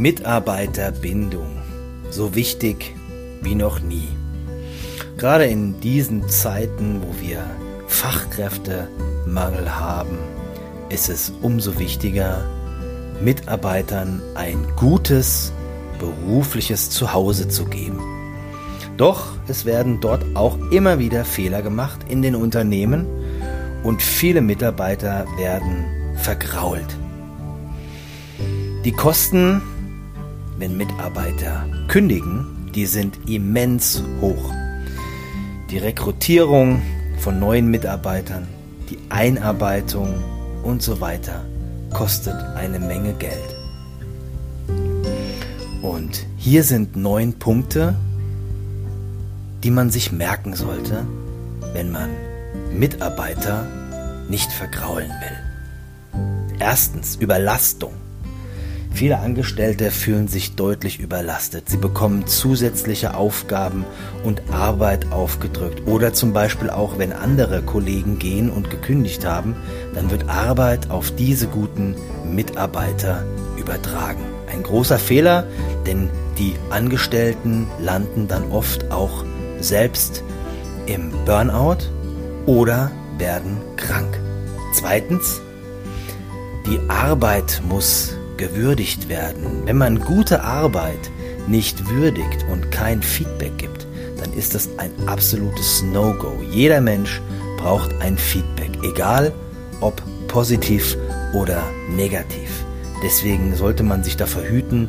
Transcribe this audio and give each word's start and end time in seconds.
Mitarbeiterbindung. 0.00 1.58
So 2.08 2.34
wichtig 2.34 2.94
wie 3.42 3.54
noch 3.54 3.80
nie. 3.80 4.08
Gerade 5.18 5.44
in 5.44 5.78
diesen 5.80 6.26
Zeiten, 6.30 7.02
wo 7.02 7.20
wir 7.20 7.44
Fachkräftemangel 7.86 9.78
haben, 9.78 10.16
ist 10.88 11.10
es 11.10 11.34
umso 11.42 11.78
wichtiger, 11.78 12.46
Mitarbeitern 13.20 14.22
ein 14.36 14.66
gutes 14.76 15.52
berufliches 15.98 16.88
Zuhause 16.88 17.48
zu 17.48 17.66
geben. 17.66 18.00
Doch 18.96 19.34
es 19.48 19.66
werden 19.66 20.00
dort 20.00 20.24
auch 20.32 20.56
immer 20.70 20.98
wieder 20.98 21.26
Fehler 21.26 21.60
gemacht 21.60 22.06
in 22.08 22.22
den 22.22 22.36
Unternehmen 22.36 23.04
und 23.82 24.00
viele 24.00 24.40
Mitarbeiter 24.40 25.26
werden 25.36 25.84
vergrault. 26.16 26.96
Die 28.86 28.92
Kosten, 28.92 29.60
wenn 30.60 30.76
Mitarbeiter 30.76 31.66
kündigen, 31.88 32.70
die 32.74 32.84
sind 32.84 33.18
immens 33.26 34.02
hoch. 34.20 34.52
Die 35.70 35.78
Rekrutierung 35.78 36.82
von 37.18 37.40
neuen 37.40 37.68
Mitarbeitern, 37.68 38.46
die 38.90 38.98
Einarbeitung 39.08 40.22
und 40.62 40.82
so 40.82 41.00
weiter 41.00 41.46
kostet 41.90 42.34
eine 42.34 42.78
Menge 42.78 43.14
Geld. 43.14 43.56
Und 45.80 46.26
hier 46.36 46.62
sind 46.62 46.94
neun 46.94 47.38
Punkte, 47.38 47.94
die 49.64 49.70
man 49.70 49.88
sich 49.88 50.12
merken 50.12 50.54
sollte, 50.54 51.06
wenn 51.72 51.90
man 51.90 52.10
Mitarbeiter 52.74 53.66
nicht 54.28 54.52
vergraulen 54.52 55.10
will. 55.10 56.58
Erstens 56.58 57.16
Überlastung. 57.16 57.99
Viele 58.92 59.18
Angestellte 59.18 59.90
fühlen 59.90 60.28
sich 60.28 60.56
deutlich 60.56 61.00
überlastet. 61.00 61.68
Sie 61.68 61.78
bekommen 61.78 62.26
zusätzliche 62.26 63.14
Aufgaben 63.14 63.84
und 64.24 64.42
Arbeit 64.52 65.10
aufgedrückt. 65.10 65.86
Oder 65.86 66.12
zum 66.12 66.32
Beispiel 66.32 66.68
auch, 66.68 66.98
wenn 66.98 67.12
andere 67.12 67.62
Kollegen 67.62 68.18
gehen 68.18 68.50
und 68.50 68.68
gekündigt 68.68 69.24
haben, 69.24 69.56
dann 69.94 70.10
wird 70.10 70.28
Arbeit 70.28 70.90
auf 70.90 71.10
diese 71.12 71.46
guten 71.46 71.94
Mitarbeiter 72.30 73.24
übertragen. 73.56 74.22
Ein 74.52 74.62
großer 74.62 74.98
Fehler, 74.98 75.46
denn 75.86 76.10
die 76.38 76.54
Angestellten 76.70 77.68
landen 77.80 78.28
dann 78.28 78.50
oft 78.50 78.90
auch 78.90 79.24
selbst 79.60 80.22
im 80.86 81.12
Burnout 81.24 81.78
oder 82.46 82.90
werden 83.18 83.58
krank. 83.76 84.18
Zweitens, 84.74 85.40
die 86.66 86.78
Arbeit 86.88 87.62
muss 87.68 88.16
gewürdigt 88.40 89.08
werden. 89.10 89.66
Wenn 89.66 89.76
man 89.76 90.00
gute 90.00 90.42
Arbeit 90.42 91.10
nicht 91.46 91.88
würdigt 91.90 92.46
und 92.50 92.70
kein 92.70 93.02
Feedback 93.02 93.58
gibt, 93.58 93.86
dann 94.18 94.32
ist 94.32 94.54
das 94.54 94.68
ein 94.78 94.90
absolutes 95.06 95.82
No-Go. 95.82 96.32
Jeder 96.50 96.80
Mensch 96.80 97.20
braucht 97.58 97.90
ein 98.00 98.16
Feedback, 98.16 98.70
egal 98.82 99.32
ob 99.82 100.02
positiv 100.26 100.96
oder 101.34 101.62
negativ. 101.94 102.64
Deswegen 103.02 103.54
sollte 103.54 103.82
man 103.82 104.02
sich 104.02 104.16
davor 104.16 104.42
hüten, 104.42 104.88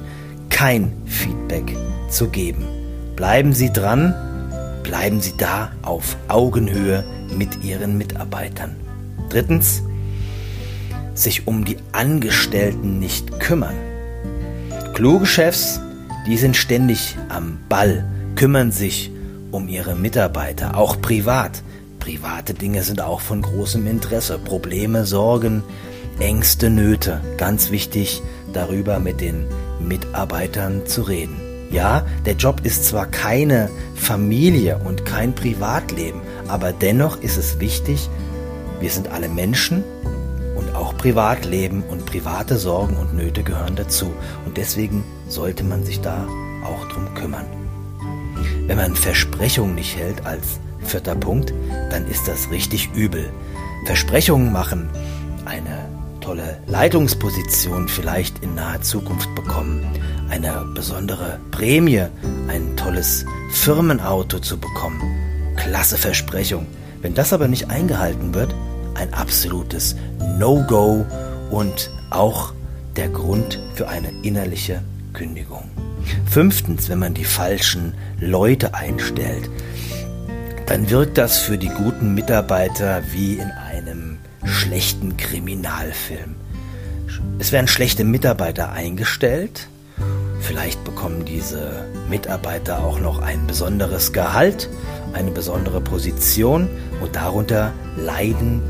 kein 0.50 0.94
Feedback 1.06 1.76
zu 2.10 2.30
geben. 2.30 2.66
Bleiben 3.18 3.54
Sie 3.54 3.72
dran, 3.72 4.16
bleiben 4.84 5.20
Sie 5.20 5.34
da 5.36 5.74
auf 5.82 6.16
Augenhöhe 6.30 7.04
mit 7.38 7.64
Ihren 7.64 7.98
Mitarbeitern. 7.98 8.76
Drittens, 9.30 9.84
sich 11.14 11.48
um 11.48 11.66
die 11.66 11.78
Angestellten 11.92 13.00
nicht 13.00 13.40
kümmern. 13.40 13.76
Kluge 14.94 15.26
Chefs, 15.26 15.80
die 16.28 16.38
sind 16.38 16.56
ständig 16.56 17.18
am 17.30 17.60
Ball, 17.70 18.06
kümmern 18.36 18.72
sich 18.72 19.12
um 19.52 19.68
ihre 19.68 19.96
Mitarbeiter, 19.96 20.78
auch 20.78 21.02
privat. 21.02 21.64
Private 22.00 22.54
Dinge 22.54 22.84
sind 22.84 23.02
auch 23.02 23.22
von 23.22 23.42
großem 23.42 23.86
Interesse. 23.86 24.40
Probleme, 24.40 25.06
Sorgen, 25.06 25.64
Ängste, 26.20 26.70
Nöte. 26.70 27.22
Ganz 27.38 27.72
wichtig, 27.72 28.22
darüber 28.54 29.00
mit 29.00 29.22
den 29.22 29.46
Mitarbeitern 29.80 30.86
zu 30.86 31.04
reden. 31.04 31.36
Ja, 31.72 32.06
der 32.26 32.34
Job 32.34 32.62
ist 32.64 32.86
zwar 32.86 33.06
keine 33.06 33.70
Familie 33.96 34.80
und 34.84 35.06
kein 35.06 35.34
Privatleben, 35.34 36.22
aber 36.48 36.74
dennoch 36.74 37.22
ist 37.22 37.38
es 37.38 37.60
wichtig, 37.60 38.10
wir 38.80 38.90
sind 38.90 39.10
alle 39.10 39.30
Menschen 39.30 39.84
auch 40.82 40.98
Privatleben 40.98 41.84
und 41.84 42.06
private 42.06 42.58
Sorgen 42.58 42.98
und 42.98 43.14
Nöte 43.14 43.44
gehören 43.44 43.76
dazu. 43.76 44.12
Und 44.46 44.58
deswegen 44.58 45.04
sollte 45.28 45.64
man 45.64 45.84
sich 45.84 46.02
da 46.02 46.28
auch 46.66 46.88
drum 46.90 47.14
kümmern. 47.14 47.46
Wenn 48.68 48.78
man 48.78 48.96
Versprechungen 48.96 49.76
nicht 49.76 49.96
hält 49.96 50.26
als 50.26 50.60
vierter 50.80 51.16
Punkt, 51.16 51.54
dann 51.90 52.08
ist 52.08 52.28
das 52.28 52.50
richtig 52.50 52.90
übel. 52.96 53.32
Versprechungen 53.86 54.52
machen, 54.52 54.90
eine 55.46 55.90
tolle 56.22 56.60
Leitungsposition 56.68 57.88
vielleicht 57.88 58.44
in 58.44 58.56
naher 58.56 58.82
Zukunft 58.82 59.34
bekommen, 59.36 59.86
eine 60.30 60.66
besondere 60.76 61.40
Prämie, 61.52 62.06
ein 62.48 62.76
tolles 62.78 63.26
Firmenauto 63.52 64.40
zu 64.40 64.58
bekommen. 64.60 65.02
Klasse 65.56 65.98
Versprechung. 65.98 66.66
Wenn 67.02 67.16
das 67.16 67.34
aber 67.34 67.48
nicht 67.48 67.70
eingehalten 67.70 68.34
wird, 68.34 68.54
ein 68.96 69.14
absolutes 69.14 69.96
No-Go 70.38 71.06
und 71.50 71.92
auch 72.10 72.54
der 72.96 73.10
Grund 73.10 73.60
für 73.74 73.88
eine 73.88 74.12
innerliche 74.24 74.82
Kündigung. 75.14 75.70
Fünftens, 76.30 76.90
wenn 76.90 77.00
man 77.00 77.14
die 77.14 77.26
falschen 77.26 77.94
Leute 78.20 78.74
einstellt, 78.74 79.50
dann 80.66 80.90
wirkt 80.90 81.18
das 81.18 81.40
für 81.40 81.58
die 81.58 81.70
guten 81.70 82.14
Mitarbeiter 82.14 83.02
wie 83.12 83.34
in 83.34 83.52
einem 83.52 84.18
schlechten 84.44 85.18
Kriminalfilm. 85.18 86.36
Es 87.40 87.52
werden 87.52 87.68
schlechte 87.68 88.04
Mitarbeiter 88.04 88.72
eingestellt, 88.72 89.68
vielleicht 90.40 90.84
bekommen 90.84 91.26
diese 91.26 91.86
Mitarbeiter 92.10 92.84
auch 92.84 93.00
noch 93.00 93.22
ein 93.22 93.48
besonderes 93.48 94.14
Gehalt, 94.14 94.70
eine 95.14 95.32
besondere 95.32 95.82
Position 95.82 96.70
und 97.02 97.16
darunter 97.16 97.74
leiden 97.98 98.62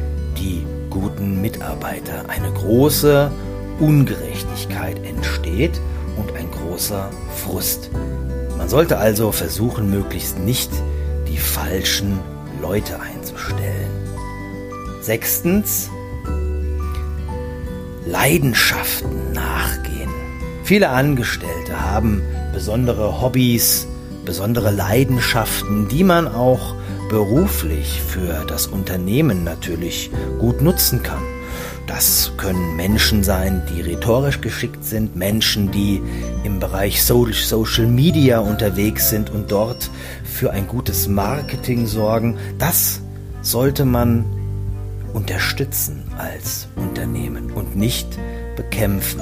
die 0.42 0.66
guten 0.90 1.42
Mitarbeiter. 1.42 2.26
Eine 2.28 2.52
große 2.52 3.32
Ungerechtigkeit 3.80 5.04
entsteht 5.06 5.80
und 6.18 6.36
ein 6.36 6.50
großer 6.52 7.10
Frust. 7.36 7.90
Man 8.58 8.68
sollte 8.68 8.98
also 8.98 9.32
versuchen, 9.32 9.90
möglichst 9.90 10.40
nicht 10.40 10.72
die 11.28 11.38
falschen 11.38 12.20
Leute 12.62 13.00
einzustellen. 13.00 13.92
Sechstens, 15.02 15.90
Leidenschaften 18.06 19.32
nachgehen. 19.34 20.10
Viele 20.64 20.90
Angestellte 20.90 21.80
haben 21.80 22.22
besondere 22.54 23.22
Hobbys, 23.22 23.88
besondere 24.26 24.72
Leidenschaften, 24.72 25.88
die 25.88 26.04
man 26.04 26.28
auch 26.28 26.76
beruflich 27.12 28.02
für 28.02 28.46
das 28.48 28.68
Unternehmen 28.68 29.44
natürlich 29.44 30.10
gut 30.40 30.62
nutzen 30.62 31.04
kann. 31.04 31.22
Das 31.86 32.32
können 32.38 32.78
Menschen 32.78 33.22
sein, 33.22 33.64
die 33.70 33.82
rhetorisch 33.82 34.40
geschickt 34.40 34.86
sind, 34.86 35.18
Menschen, 35.18 35.72
die 35.72 36.02
im 36.46 36.62
Bereich 36.62 37.04
Social 37.04 37.86
Media 37.86 38.40
unterwegs 38.40 39.10
sind 39.10 39.30
und 39.30 39.52
dort 39.52 39.90
für 40.24 40.52
ein 40.52 40.68
gutes 40.68 41.10
Marketing 41.10 41.86
sorgen. 41.86 42.38
Das 42.58 43.02
sollte 43.42 43.84
man 43.84 44.24
unterstützen 45.14 46.04
als 46.18 46.70
Unternehmen 46.78 47.52
und 47.52 47.76
nicht 47.76 48.08
bekämpfen. 48.56 49.20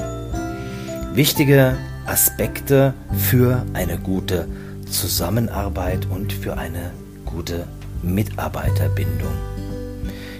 Wichtige 1.16 1.76
Aspekte 2.06 2.94
für 3.18 3.66
eine 3.74 3.98
gute 3.98 4.48
Zusammenarbeit 4.92 6.06
und 6.12 6.32
für 6.32 6.56
eine 6.56 6.92
gute 7.26 7.68
Mitarbeiterbindung. 8.04 9.34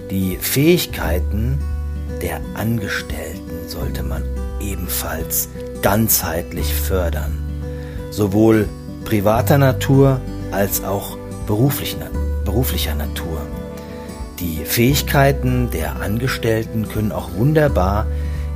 Die 0.10 0.38
Fähigkeiten 0.38 1.60
der 2.22 2.42
Angestellten 2.56 3.68
sollte 3.68 4.04
man 4.04 4.24
ebenfalls 4.60 5.50
ganzheitlich 5.82 6.74
fördern, 6.74 7.38
sowohl 8.12 8.68
privater 9.06 9.58
Natur 9.58 10.20
als 10.52 10.84
auch 10.84 11.18
beruflicher 11.46 12.96
Natur. 12.96 13.42
Die 14.40 14.64
Fähigkeiten 14.66 15.70
der 15.72 16.02
Angestellten 16.02 16.88
können 16.88 17.12
auch 17.12 17.34
wunderbar 17.34 18.08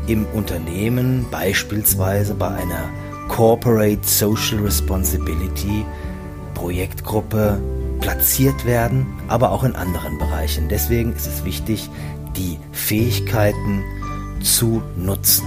im 0.08 0.26
Unternehmen, 0.34 1.26
beispielsweise 1.30 2.34
bei 2.34 2.50
einer 2.50 2.90
Corporate 3.30 4.00
Social 4.04 4.60
Responsibility 4.60 5.86
Projektgruppe 6.54 7.62
platziert 8.04 8.66
werden, 8.66 9.06
aber 9.30 9.52
auch 9.52 9.64
in 9.64 9.76
anderen 9.76 10.18
Bereichen. 10.18 10.68
Deswegen 10.68 11.14
ist 11.14 11.26
es 11.26 11.46
wichtig, 11.46 11.90
die 12.36 12.60
Fähigkeiten 12.74 13.82
zu 14.42 14.84
nutzen. 14.98 15.46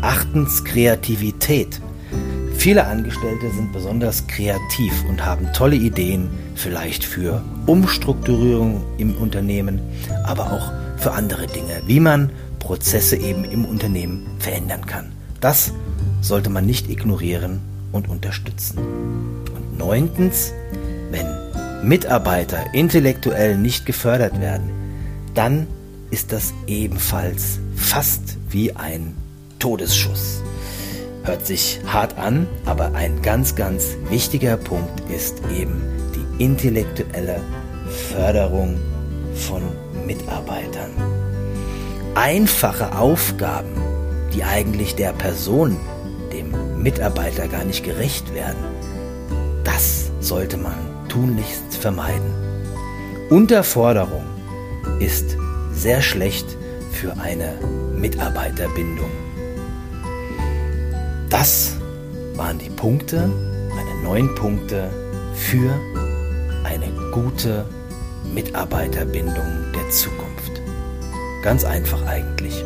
Achtens 0.00 0.64
Kreativität. 0.64 1.80
Viele 2.56 2.84
Angestellte 2.86 3.48
sind 3.52 3.72
besonders 3.72 4.26
kreativ 4.26 4.92
und 5.08 5.24
haben 5.24 5.52
tolle 5.52 5.76
Ideen, 5.76 6.30
vielleicht 6.56 7.04
für 7.04 7.42
Umstrukturierung 7.66 8.82
im 8.98 9.14
Unternehmen, 9.16 9.80
aber 10.24 10.52
auch 10.52 10.72
für 11.00 11.12
andere 11.12 11.46
Dinge, 11.46 11.80
wie 11.86 12.00
man 12.00 12.30
Prozesse 12.58 13.16
eben 13.16 13.44
im 13.44 13.64
Unternehmen 13.64 14.26
verändern 14.40 14.84
kann. 14.86 15.12
Das 15.40 15.72
sollte 16.22 16.50
man 16.50 16.66
nicht 16.66 16.90
ignorieren 16.90 17.60
und 17.92 18.08
unterstützen. 18.08 18.78
Und 18.78 19.78
neuntens, 19.78 20.52
wenn 21.12 21.41
Mitarbeiter 21.82 22.72
intellektuell 22.72 23.56
nicht 23.56 23.86
gefördert 23.86 24.40
werden, 24.40 24.70
dann 25.34 25.66
ist 26.10 26.32
das 26.32 26.54
ebenfalls 26.66 27.58
fast 27.74 28.38
wie 28.48 28.76
ein 28.76 29.16
Todesschuss. 29.58 30.42
Hört 31.24 31.44
sich 31.46 31.80
hart 31.86 32.18
an, 32.18 32.46
aber 32.66 32.94
ein 32.94 33.22
ganz, 33.22 33.56
ganz 33.56 33.96
wichtiger 34.10 34.56
Punkt 34.56 35.00
ist 35.10 35.40
eben 35.56 35.82
die 36.14 36.44
intellektuelle 36.44 37.40
Förderung 38.12 38.76
von 39.34 39.62
Mitarbeitern. 40.06 40.90
Einfache 42.14 42.96
Aufgaben, 42.96 43.72
die 44.34 44.44
eigentlich 44.44 44.94
der 44.94 45.12
Person, 45.12 45.76
dem 46.32 46.82
Mitarbeiter 46.82 47.48
gar 47.48 47.64
nicht 47.64 47.84
gerecht 47.84 48.34
werden, 48.34 48.64
das 49.64 50.10
sollte 50.20 50.56
man 50.56 50.91
tunlichst 51.12 51.76
vermeiden. 51.76 52.32
Unterforderung 53.28 54.24
ist 54.98 55.36
sehr 55.74 56.00
schlecht 56.00 56.56
für 56.90 57.12
eine 57.20 57.58
Mitarbeiterbindung. 57.94 59.10
Das 61.28 61.76
waren 62.34 62.58
die 62.58 62.70
Punkte, 62.70 63.28
meine 63.74 64.02
neun 64.02 64.34
Punkte 64.36 64.88
für 65.34 65.70
eine 66.64 66.90
gute 67.12 67.66
Mitarbeiterbindung 68.32 69.70
der 69.74 69.90
Zukunft. 69.90 70.62
Ganz 71.42 71.64
einfach 71.64 72.06
eigentlich. 72.06 72.64